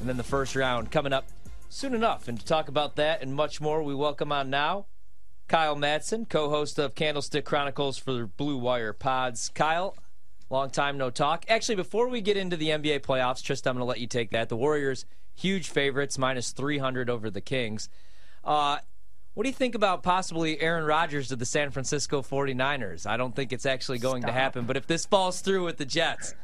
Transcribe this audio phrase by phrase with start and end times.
[0.00, 1.26] and then the first round coming up
[1.68, 2.28] soon enough.
[2.28, 4.86] And to talk about that and much more, we welcome on now
[5.48, 9.50] Kyle Madson, co host of Candlestick Chronicles for Blue Wire Pods.
[9.54, 9.96] Kyle,
[10.50, 11.44] long time no talk.
[11.48, 14.30] Actually, before we get into the NBA playoffs, Trysta, I'm going to let you take
[14.30, 14.48] that.
[14.48, 17.88] The Warriors, huge favorites, minus 300 over the Kings.
[18.44, 18.78] Uh,
[19.34, 23.06] what do you think about possibly Aaron Rodgers to the San Francisco 49ers?
[23.06, 24.34] I don't think it's actually going Stop.
[24.34, 26.34] to happen, but if this falls through with the Jets,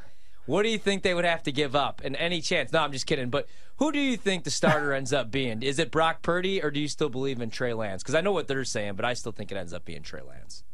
[0.47, 2.03] what do you think they would have to give up?
[2.05, 2.73] And any chance?
[2.73, 3.31] No, I'm just kidding.
[3.31, 3.47] But
[3.79, 5.63] who do you think the starter ends up being?
[5.63, 8.03] Is it Brock Purdy, or do you still believe in Trey Lance?
[8.03, 10.21] Because I know what they're saying, but I still think it ends up being Trey
[10.21, 10.65] Lance.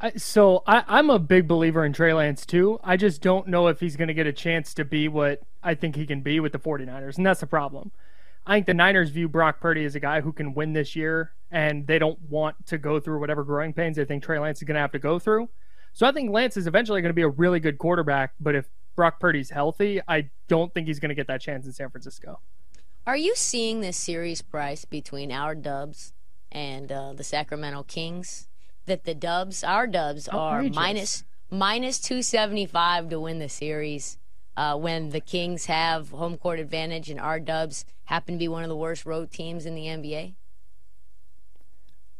[0.00, 2.80] I, so I, I'm a big believer in Trey Lance too.
[2.82, 5.74] I just don't know if he's going to get a chance to be what I
[5.74, 7.92] think he can be with the 49ers, and that's the problem.
[8.44, 11.32] I think the Niners view Brock Purdy as a guy who can win this year,
[11.52, 14.64] and they don't want to go through whatever growing pains they think Trey Lance is
[14.64, 15.48] going to have to go through.
[15.92, 18.66] So I think Lance is eventually going to be a really good quarterback, but if
[18.94, 22.40] Brock Purdy's healthy, I don't think he's going to get that chance in San Francisco.
[23.06, 26.12] Are you seeing this series price between our Dubs
[26.50, 28.48] and uh, the Sacramento Kings?
[28.86, 34.18] That the Dubs, our Dubs, are minus minus two seventy five to win the series.
[34.54, 38.62] Uh, when the Kings have home court advantage and our Dubs happen to be one
[38.62, 40.34] of the worst road teams in the NBA.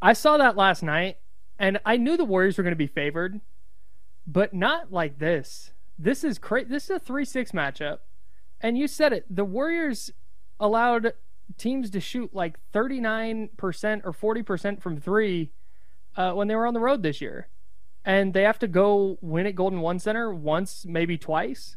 [0.00, 1.18] I saw that last night,
[1.58, 3.40] and I knew the Warriors were going to be favored,
[4.26, 5.72] but not like this.
[5.98, 6.68] This is crazy.
[6.68, 7.98] This is a three-six matchup,
[8.60, 9.24] and you said it.
[9.28, 10.10] The Warriors
[10.58, 11.12] allowed
[11.58, 15.50] teams to shoot like thirty-nine percent or forty percent from three
[16.16, 17.48] uh, when they were on the road this year,
[18.04, 21.76] and they have to go win at Golden One Center once, maybe twice.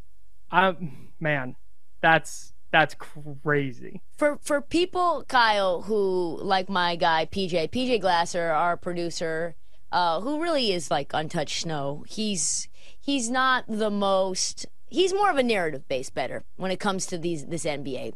[0.52, 1.56] Um, man,
[2.02, 4.02] that's that's crazy.
[4.18, 9.56] For for people, Kyle, who like my guy PJ, PJ Glasser, our producer,
[9.96, 12.04] uh, who really is like untouched snow.
[12.06, 12.68] He's
[13.00, 14.66] he's not the most.
[14.88, 18.14] He's more of a narrative based better when it comes to these this NBA.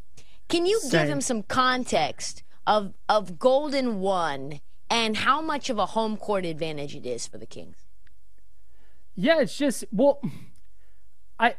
[0.50, 5.86] Can you give him some context of of Golden One and how much of a
[5.86, 7.78] home court advantage it is for the Kings?
[9.16, 10.22] Yeah, it's just well,
[11.40, 11.56] I,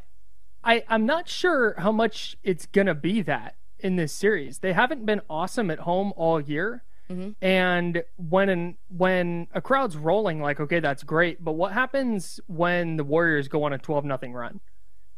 [0.63, 4.59] I, I'm not sure how much it's gonna be that in this series.
[4.59, 7.31] They haven't been awesome at home all year, Mm-hmm.
[7.45, 11.43] and when an, when a crowd's rolling, like okay, that's great.
[11.43, 14.61] But what happens when the Warriors go on a 12 nothing run,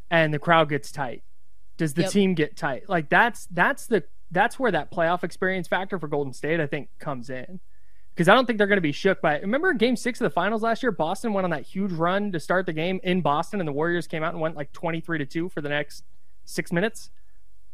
[0.09, 1.23] and the crowd gets tight?
[1.77, 2.11] Does the Yep.
[2.11, 2.89] team get tight?
[2.89, 6.89] Like that's that's the that's where that playoff experience factor for Golden State I think
[6.97, 7.59] comes in
[8.15, 9.41] because I don't think they're going to be shook by it.
[9.41, 10.91] Remember Game Six of the Finals last year?
[10.91, 14.07] Boston went on that huge run to start the game in Boston, and the Warriors
[14.07, 16.03] came out and went like twenty three to two for the next
[16.45, 17.11] six minutes.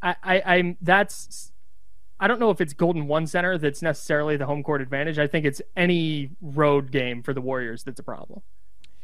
[0.01, 1.51] I, I, I'm that's.
[2.19, 5.17] I don't know if it's Golden One Center that's necessarily the home court advantage.
[5.17, 8.41] I think it's any road game for the Warriors that's a problem.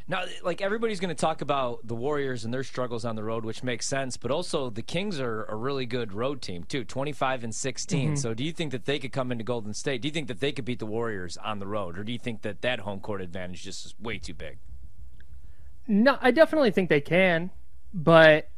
[0.08, 3.44] Now, like everybody's going to talk about the Warriors and their struggles on the road,
[3.44, 4.18] which makes sense.
[4.18, 8.16] But also, the Kings are a really good road team too, twenty-five and 16 mm-hmm.
[8.16, 10.04] So, do you think that they could come into Golden State?
[10.04, 12.20] Do you think that they could beat the Warriors on the road, or do you
[12.20, 14.60] think that that home court advantage just is way too big?
[15.88, 17.50] No, I definitely think they can,
[17.92, 18.50] but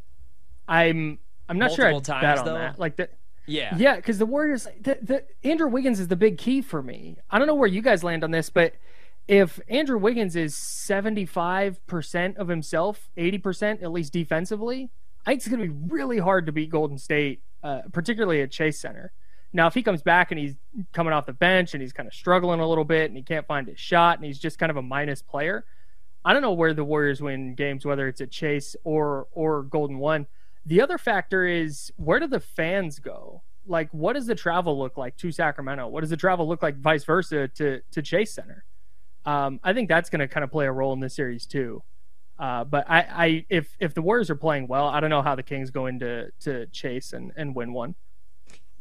[0.68, 2.54] I'm I'm not sure I'd Multiple bet times, on though?
[2.56, 2.80] that.
[2.80, 3.10] Like the
[3.48, 7.18] Yeah, Yeah, because the Warriors, the, the Andrew Wiggins is the big key for me.
[7.30, 8.74] I don't know where you guys land on this, but
[9.28, 14.90] if Andrew Wiggins is seventy five percent of himself, eighty percent at least defensively,
[15.26, 18.52] I think it's going to be really hard to beat Golden State, uh, particularly at
[18.52, 19.12] Chase Center.
[19.54, 20.56] Now, if he comes back and he's
[20.94, 23.48] coming off the bench and he's kind of struggling a little bit and he can't
[23.48, 25.66] find his shot and he's just kind of a minus player,
[26.24, 30.00] I don't know where the Warriors win games, whether it's at Chase or or Golden
[30.00, 30.28] One.
[30.68, 33.42] The other factor is where do the fans go?
[33.66, 35.88] Like, what does the travel look like to Sacramento?
[35.88, 38.66] What does the travel look like, vice versa, to to Chase Center?
[39.26, 41.84] Um, I think that's going to kind of play a role in this series too.
[42.38, 45.36] Uh, but I, I, if if the Warriors are playing well, I don't know how
[45.36, 47.96] the Kings go into to Chase and, and win one.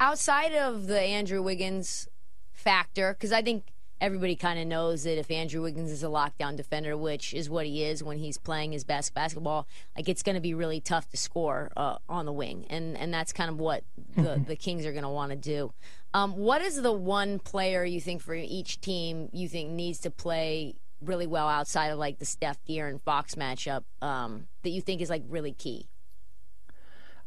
[0.00, 2.08] outside of the Andrew Wiggins
[2.52, 3.64] factor, because I think
[4.00, 7.66] everybody kind of knows that if Andrew Wiggins is a lockdown defender, which is what
[7.66, 11.08] he is when he's playing his best basketball, like it's going to be really tough
[11.10, 13.84] to score uh, on the wing, and and that's kind of what
[14.16, 15.72] the the Kings are going to want to do.
[16.14, 20.10] Um, what is the one player you think for each team you think needs to
[20.10, 25.00] play really well outside of like the Steph De'Aaron Fox matchup um, that you think
[25.00, 25.88] is like really key?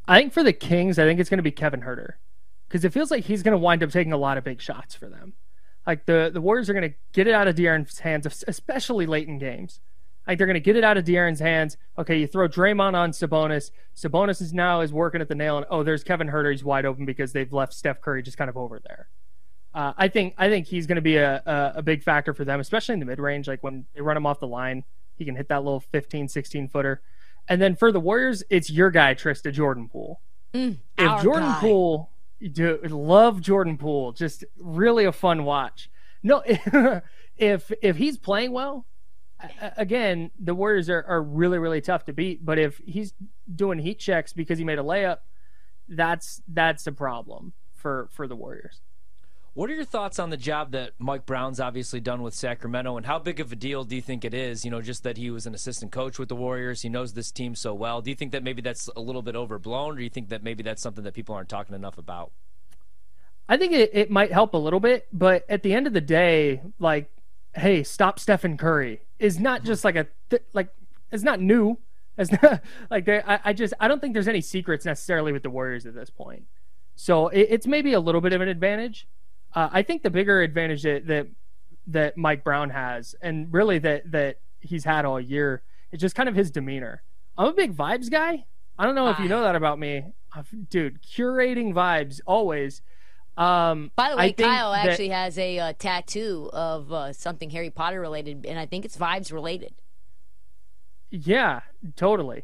[0.07, 2.13] I think for the Kings, I think it's going to be Kevin Huerter
[2.67, 4.95] because it feels like he's going to wind up taking a lot of big shots
[4.95, 5.33] for them.
[5.85, 9.27] Like the the Warriors are going to get it out of De'Aaron's hands, especially late
[9.27, 9.79] in games.
[10.27, 11.77] Like they're going to get it out of De'Aaron's hands.
[11.97, 13.71] Okay, you throw Draymond on Sabonis.
[13.95, 16.51] Sabonis is now is working at the nail, and oh, there's Kevin Huerter.
[16.51, 19.07] He's wide open because they've left Steph Curry just kind of over there.
[19.73, 22.45] Uh, I think I think he's going to be a, a a big factor for
[22.45, 23.47] them, especially in the mid range.
[23.47, 24.83] Like when they run him off the line,
[25.15, 27.01] he can hit that little 15, 16 footer.
[27.47, 30.21] And then for the Warriors, it's your guy Trysta Jordan Poole.
[30.53, 31.59] Mm, if Jordan guy.
[31.59, 32.09] Poole,
[32.39, 35.89] dude, love Jordan Poole, just really a fun watch.
[36.23, 36.43] No,
[37.37, 38.85] if if he's playing well,
[39.77, 42.45] again, the Warriors are, are really really tough to beat.
[42.45, 43.13] But if he's
[43.53, 45.19] doing heat checks because he made a layup,
[45.87, 48.81] that's that's a problem for for the Warriors.
[49.59, 53.05] What are your thoughts on the job that Mike Brown's obviously done with Sacramento, and
[53.05, 54.63] how big of a deal do you think it is?
[54.63, 57.29] You know, just that he was an assistant coach with the Warriors, he knows this
[57.29, 58.01] team so well.
[58.01, 60.43] Do you think that maybe that's a little bit overblown, or do you think that
[60.43, 62.31] maybe that's something that people aren't talking enough about?
[63.49, 65.99] I think it, it might help a little bit, but at the end of the
[65.99, 67.11] day, like,
[67.53, 69.67] hey, stop Stephen Curry is not mm-hmm.
[69.67, 70.69] just like a th- like
[71.11, 71.77] it's not new.
[72.17, 75.49] It's not like I, I just I don't think there's any secrets necessarily with the
[75.49, 76.43] Warriors at this point.
[76.95, 79.05] So it, it's maybe a little bit of an advantage.
[79.53, 81.27] Uh, I think the bigger advantage that, that
[81.87, 86.29] that Mike Brown has, and really that that he's had all year, is just kind
[86.29, 87.03] of his demeanor.
[87.37, 88.45] I'm a big vibes guy.
[88.77, 90.13] I don't know if you know that about me,
[90.69, 91.01] dude.
[91.01, 92.81] Curating vibes always.
[93.35, 97.69] Um, By the way, Kyle that, actually has a uh, tattoo of uh, something Harry
[97.69, 99.73] Potter related, and I think it's vibes related.
[101.09, 101.61] Yeah,
[101.95, 102.43] totally.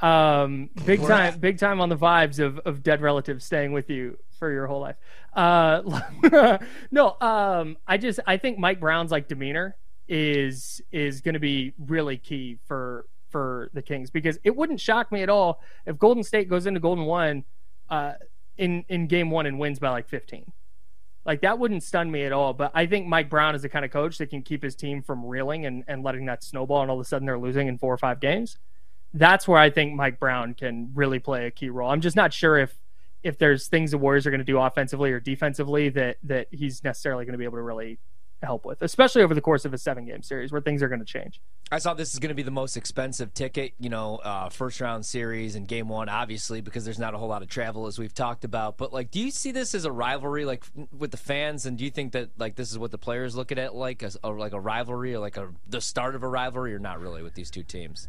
[0.00, 4.18] Um, big time, big time on the vibes of, of dead relatives staying with you
[4.34, 4.96] for your whole life.
[5.34, 6.58] Uh,
[6.90, 9.76] no, um, I just I think Mike Brown's like demeanor
[10.08, 15.10] is is going to be really key for for the Kings because it wouldn't shock
[15.10, 17.44] me at all if Golden State goes into Golden One
[17.88, 18.12] uh,
[18.56, 20.52] in in Game One and wins by like fifteen.
[21.24, 22.52] Like that wouldn't stun me at all.
[22.52, 25.02] But I think Mike Brown is the kind of coach that can keep his team
[25.02, 27.78] from reeling and, and letting that snowball, and all of a sudden they're losing in
[27.78, 28.58] four or five games.
[29.14, 31.88] That's where I think Mike Brown can really play a key role.
[31.88, 32.76] I'm just not sure if
[33.24, 36.84] if there's things the Warriors are going to do offensively or defensively that that he's
[36.84, 37.98] necessarily going to be able to really
[38.42, 41.00] help with, especially over the course of a seven game series where things are going
[41.00, 41.40] to change.
[41.72, 44.80] I saw this is going to be the most expensive ticket, you know, uh, first
[44.80, 47.98] round series and game one, obviously, because there's not a whole lot of travel as
[47.98, 48.76] we've talked about.
[48.76, 50.64] But like, do you see this as a rivalry, like
[50.96, 53.50] with the fans, and do you think that like this is what the players look
[53.50, 56.28] at it like, as a, like a rivalry, or like a the start of a
[56.28, 58.08] rivalry, or not really with these two teams?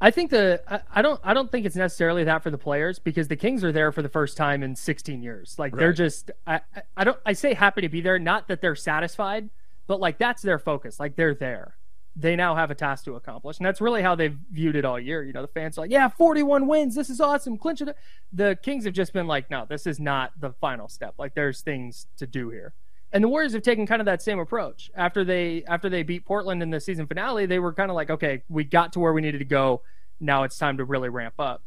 [0.00, 2.98] I think the I, I don't I don't think it's necessarily that for the players
[2.98, 5.58] because the Kings are there for the first time in 16 years.
[5.58, 5.80] Like right.
[5.80, 6.60] they're just I
[6.96, 9.48] I don't I say happy to be there, not that they're satisfied,
[9.86, 11.00] but like that's their focus.
[11.00, 11.76] Like they're there.
[12.18, 14.98] They now have a task to accomplish, and that's really how they've viewed it all
[14.98, 15.22] year.
[15.22, 16.94] You know, the fans are like, "Yeah, 41 wins.
[16.94, 17.58] This is awesome.
[17.58, 17.94] Clinch it."
[18.32, 21.12] The Kings have just been like, "No, this is not the final step.
[21.18, 22.72] Like, there's things to do here."
[23.12, 24.90] And the Warriors have taken kind of that same approach.
[24.94, 28.10] After they after they beat Portland in the season finale, they were kind of like,
[28.10, 29.82] okay, we got to where we needed to go.
[30.20, 31.62] Now it's time to really ramp up.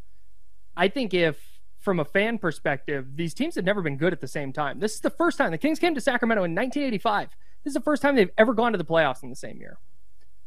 [0.76, 4.28] I think if from a fan perspective, these teams have never been good at the
[4.28, 4.80] same time.
[4.80, 7.30] This is the first time the Kings came to Sacramento in 1985.
[7.64, 9.78] This is the first time they've ever gone to the playoffs in the same year.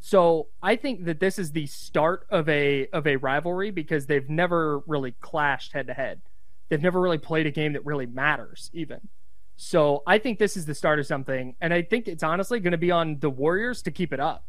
[0.00, 4.28] So I think that this is the start of a of a rivalry because they've
[4.28, 6.20] never really clashed head to head.
[6.68, 9.08] They've never really played a game that really matters even.
[9.56, 12.72] So I think this is the start of something, and I think it's honestly going
[12.72, 14.44] to be on the Warriors to keep it up,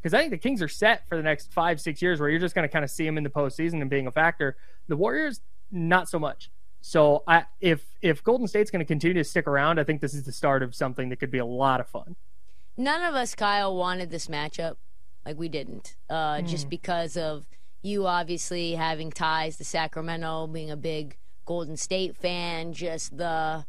[0.00, 2.40] because I think the Kings are set for the next five, six years, where you're
[2.40, 4.56] just going to kind of see them in the postseason and being a factor.
[4.88, 5.40] The Warriors,
[5.70, 6.50] not so much.
[6.80, 10.14] So I, if if Golden State's going to continue to stick around, I think this
[10.14, 12.14] is the start of something that could be a lot of fun.
[12.76, 14.76] None of us, Kyle, wanted this matchup.
[15.24, 16.46] Like we didn't, uh, mm.
[16.46, 17.46] just because of
[17.82, 23.66] you obviously having ties to Sacramento, being a big Golden State fan, just the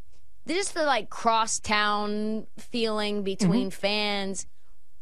[0.48, 3.82] just the like crosstown feeling between mm-hmm.
[3.82, 4.48] fans.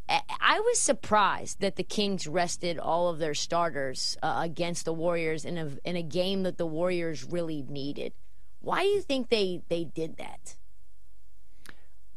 [0.08, 5.46] I was surprised that the Kings rested all of their starters uh, against the Warriors
[5.46, 8.13] in a in a game that the Warriors really needed.
[8.62, 10.58] Why do you think they they did that?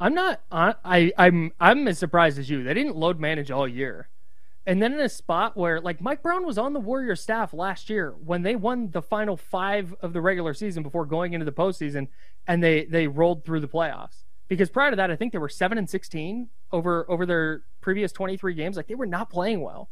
[0.01, 0.41] I'm not.
[0.51, 2.63] I I'm I'm as surprised as you.
[2.63, 4.09] They didn't load manage all year.
[4.69, 7.89] And then in a spot where, like, Mike Brown was on the Warrior staff last
[7.89, 11.53] year when they won the final five of the regular season before going into the
[11.53, 12.09] postseason,
[12.47, 14.25] and they they rolled through the playoffs.
[14.47, 18.13] Because prior to that, I think they were seven and sixteen over over their previous
[18.13, 18.77] twenty three games.
[18.77, 19.89] Like they were not playing well,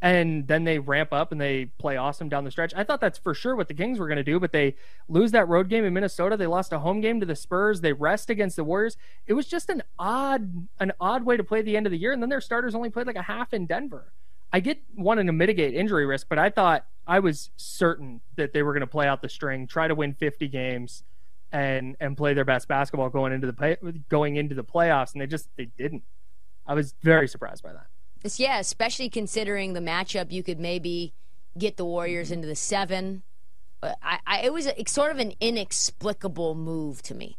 [0.00, 2.72] and then they ramp up and they play awesome down the stretch.
[2.76, 4.76] I thought that's for sure what the Kings were going to do, but they
[5.08, 6.36] lose that road game in Minnesota.
[6.36, 7.80] They lost a home game to the Spurs.
[7.80, 8.96] They rest against the Warriors.
[9.26, 12.12] It was just an odd an odd way to play the end of the year,
[12.12, 14.12] and then their starters only played like a half in Denver.
[14.52, 18.62] I get wanting to mitigate injury risk, but I thought I was certain that they
[18.62, 21.02] were going to play out the string, try to win 50 games,
[21.50, 23.76] and and play their best basketball going into the play,
[24.08, 26.04] going into the playoffs, and they just they didn't.
[26.66, 27.86] I was very surprised by that.
[28.22, 31.12] Yeah, especially considering the matchup, you could maybe
[31.56, 33.22] get the Warriors into the seven.
[33.82, 37.38] I, I it was a, sort of an inexplicable move to me.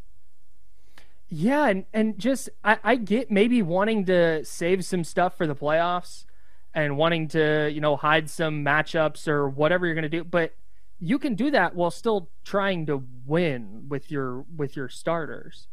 [1.28, 5.56] Yeah, and, and just I, I get maybe wanting to save some stuff for the
[5.56, 6.26] playoffs
[6.74, 10.24] and wanting to, you know, hide some matchups or whatever you're to do.
[10.24, 10.56] But
[11.00, 15.68] you can do that while still trying to win with your with your starters.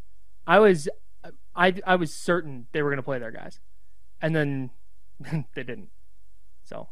[0.47, 0.89] I was
[1.55, 3.61] I I was certain they were to play their guys,
[4.21, 4.71] and then
[5.55, 5.89] they didn't.
[6.65, 6.89] So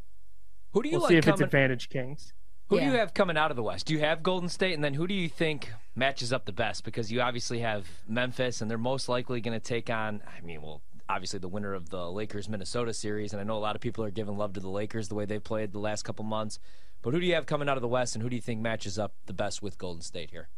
[0.73, 1.35] Who do you we'll like see if coming?
[1.35, 2.33] it's advantage Kings.
[2.69, 3.87] Who do you have coming out of the West?
[3.87, 6.83] Do you have Golden State, and then who do you think matches up the best?
[6.83, 10.23] Because you obviously have Memphis, and they're most likely going to take on.
[10.27, 13.61] I mean, well, obviously the winner of the Lakers Minnesota series, and I know a
[13.61, 16.05] lot of people are giving love to the Lakers the way they've played the last
[16.05, 16.59] couple months.
[17.03, 18.61] But who do you have coming out of the West, and who do you think
[18.61, 20.49] matches up the best with Golden State here?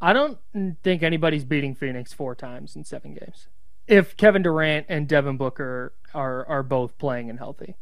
[0.00, 0.38] I don't
[0.82, 3.48] think anybody's beating Phoenix four times in seven games.
[3.88, 7.76] If Kevin Durant and Devin Booker are are both playing and healthy,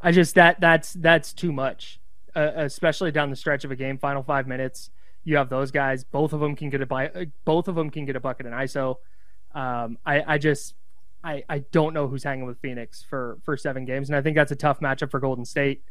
[0.00, 2.00] I just that that's that's too much,
[2.34, 4.90] uh, especially down the stretch of a game, final five minutes.
[5.24, 6.04] You have those guys.
[6.04, 8.52] Both of them can get a uh, both of them can get a bucket in
[8.52, 8.96] ISO.
[9.54, 10.74] Um, I I just
[11.24, 14.36] I I don't know who's hanging with Phoenix for for seven games, and I think
[14.36, 15.82] that's a tough matchup for Golden State.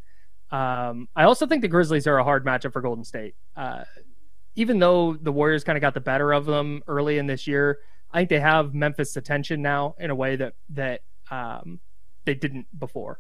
[0.51, 3.35] Um, I also think the Grizzlies are a hard matchup for Golden State.
[3.55, 3.83] Uh,
[4.55, 7.79] even though the Warriors kind of got the better of them early in this year,
[8.15, 11.81] I think they have Memphis' attention now in a way that that um,
[12.23, 13.19] they didn't before.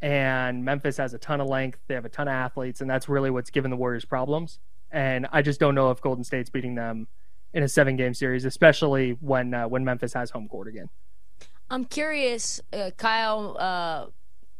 [0.00, 1.80] And Memphis has a ton of length.
[1.88, 4.60] They have a ton of athletes, and that's really what's given the Warriors problems.
[4.90, 7.08] And I just don't know if Golden State's beating them
[7.52, 10.90] in a seven-game series, especially when uh, when Memphis has home court again.
[11.68, 12.60] I'm curious.
[12.72, 14.06] Uh, Kyle uh,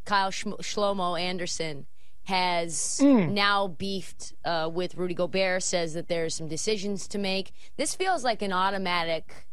[0.03, 1.87] Kyle Shm- Shlomo Anderson
[2.23, 5.63] has now beefed uh, with Rudy Gobert.
[5.63, 7.53] Says that there's some decisions to make.
[7.77, 9.47] This feels like an automatic,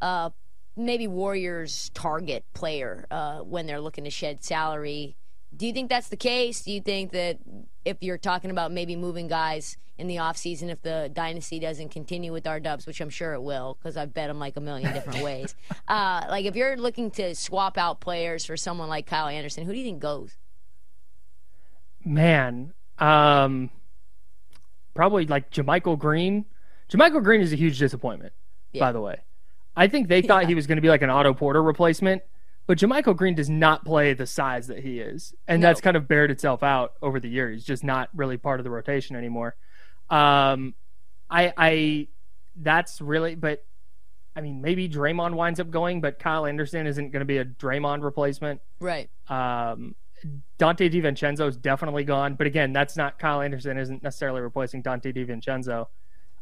[0.00, 0.30] uh,
[0.76, 5.16] maybe Warriors target player uh, when they're looking to shed salary.
[5.56, 6.62] Do you think that's the case?
[6.62, 7.38] Do you think that
[7.84, 12.32] if you're talking about maybe moving guys in the offseason, if the dynasty doesn't continue
[12.32, 14.92] with our dubs, which I'm sure it will, because I've bet them like a million
[14.92, 15.54] different ways.
[15.86, 19.72] Uh, like if you're looking to swap out players for someone like Kyle Anderson, who
[19.72, 20.36] do you think goes?
[22.04, 23.70] Man, um,
[24.94, 26.44] probably like JaMychal Green.
[26.90, 28.32] JaMychal Green is a huge disappointment,
[28.72, 28.80] Yeah.
[28.80, 29.20] by the way.
[29.76, 32.22] I think they thought he was going to be like an Otto Porter replacement,
[32.66, 35.68] but JaMychal Green does not play the size that he is, and No.
[35.68, 37.50] that's kind of bared itself out over the year.
[37.50, 39.56] He's just not really part of the rotation anymore.
[40.10, 40.74] Um,
[41.30, 42.08] I, I,
[42.56, 43.64] that's really, but
[44.36, 47.44] I mean, maybe Draymond winds up going, but Kyle Anderson isn't going to be a
[47.44, 48.60] Draymond replacement.
[48.80, 49.08] Right.
[49.28, 49.94] Um,
[50.58, 55.14] Donte DiVincenzo is definitely gone, but again, that's not Kyle Anderson isn't necessarily replacing Donte
[55.14, 55.86] DiVincenzo.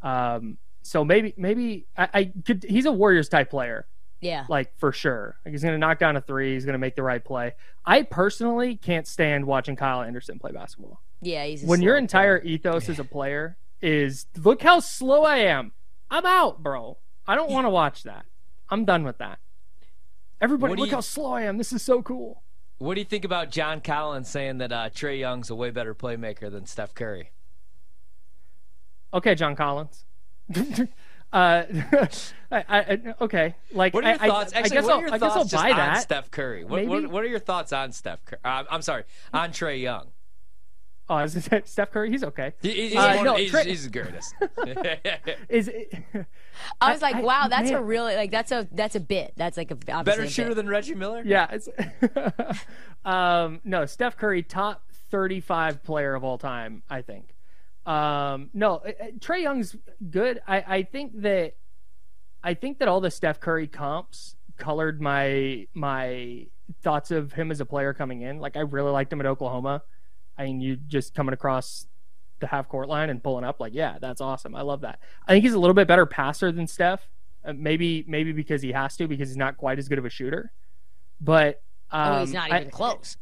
[0.03, 2.65] Um, so maybe maybe I, I could.
[2.69, 3.87] He's a Warriors type player,
[4.21, 4.45] Yeah.
[4.49, 5.37] like for sure.
[5.45, 6.55] Like he's going to knock down a three.
[6.55, 7.55] He's going to make the right play.
[7.87, 11.01] I personally can't stand watching Kyle Anderson play basketball.
[11.21, 11.45] Yeah.
[11.45, 12.53] He's a When your entire player.
[12.55, 15.73] ethos as a player is look how slow I am.
[16.11, 16.99] I'm out, bro.
[17.27, 18.27] I don't want to watch that.
[18.69, 19.39] I'm done with that.
[20.41, 21.57] Everybody, look you- how slow I am.
[21.59, 22.43] This is so cool.
[22.79, 25.95] What do you think about John Collins saying that uh, Trae Young's a way better
[25.95, 27.31] playmaker than Steph Curry?
[29.15, 30.05] Okay, John Collins.
[31.33, 31.63] uh,
[32.51, 34.53] I, I, okay, like What are your I, thoughts?
[34.55, 35.77] I, Actually, I guess what I'll, are your I guess thoughts I'll just buy on
[35.77, 36.03] that.
[36.03, 36.65] Steph Curry?
[36.65, 38.41] What, what, what are your thoughts on Steph Curry?
[38.45, 40.09] Uh, I'm sorry, on Trae Young.
[41.09, 42.11] Oh, is it Steph Curry?
[42.11, 42.53] He's okay.
[42.63, 44.35] He- he's, Uh, one- no, he's, Trae- he's the greatest.
[45.49, 45.93] Is it,
[46.81, 49.33] I was like, I- wow, that's a really like that's a that's a bit.
[49.37, 50.55] That's like a obviously Better a shooter bit.
[50.57, 51.23] than Reggie Miller?
[51.25, 51.49] yeah.
[51.51, 51.69] It's,
[53.05, 57.35] um, no, Steph Curry, top 35 player of all time, I think.
[57.85, 59.77] Um, no, uh, uh, Trae Young's
[60.11, 60.41] good.
[60.47, 61.55] I, I think that
[62.43, 66.47] I think that all the Steph Curry comps colored my my
[66.83, 68.39] thoughts of him as a player coming in.
[68.39, 69.83] Like I really liked him at Oklahoma.
[70.39, 71.87] I mean, you just coming across
[72.41, 74.55] the half court line and pulling up, like, yeah, that's awesome.
[74.55, 74.99] I love that.
[75.27, 77.09] I think he's a little bit better passer than Steph.
[77.45, 80.11] Uh, maybe maybe because he has to because he's not quite as good of a
[80.11, 80.53] shooter.
[81.21, 83.17] But um, oh, he's not I- even close.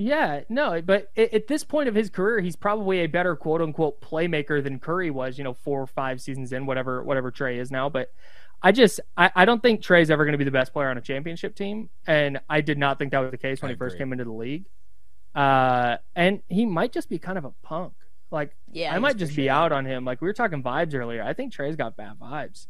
[0.00, 3.60] Yeah, no, but at, at this point of his career, he's probably a better quote
[3.60, 7.58] unquote playmaker than Curry was, you know, four or five seasons in, whatever whatever Trae
[7.58, 7.88] is now.
[7.88, 8.12] But
[8.62, 10.98] I just I, I don't think Trae's ever going to be the best player on
[10.98, 13.78] a championship team, and I did not think that was the case when I he
[13.78, 14.66] first came into the league.
[15.34, 17.92] Uh, and he might just be kind of a punk.
[18.30, 19.52] Like Yeah, I might for just be sure.
[19.52, 20.04] out on him.
[20.04, 21.22] Like we were talking vibes earlier.
[21.22, 22.66] I think Trae's got bad vibes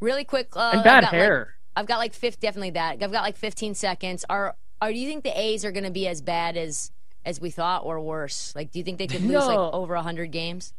[0.00, 0.56] Really quick.
[0.56, 1.54] Uh, and I've bad got, like- hair.
[1.76, 3.02] I've got like fifth, definitely that.
[3.02, 4.24] I've got like 15 seconds.
[4.30, 6.90] Are are do you think the A's are going to be as bad as
[7.24, 8.54] as we thought, or worse?
[8.54, 9.46] Like, do you think they could lose No.
[9.46, 10.74] like over 100 games?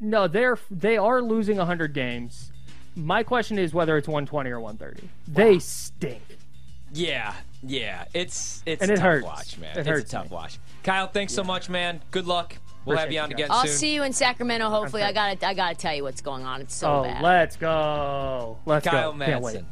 [0.00, 2.52] No, they're they are losing 100 games.
[2.96, 5.08] My question is whether it's 120 or 130.
[5.28, 6.22] They stink.
[6.92, 8.06] Yeah, yeah.
[8.14, 9.24] It's it's And a it tough hurts.
[9.24, 9.70] watch, man.
[9.76, 10.34] It it's hurts a tough me.
[10.36, 10.58] watch.
[10.82, 12.00] Kyle, thanks so much, man.
[12.10, 12.56] Good luck.
[12.84, 13.76] We'll have you on you again I'll soon.
[13.76, 14.70] see you in Sacramento.
[14.70, 16.62] Hopefully, I gotta I gotta tell you what's going on.
[16.62, 17.22] It's so oh, bad.
[17.22, 18.56] let's go.
[18.64, 19.18] Let's Kyle go.
[19.24, 19.56] Can't wait.
[19.58, 19.64] Madson,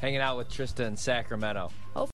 [0.00, 1.72] hanging out with Trysta in Sacramento.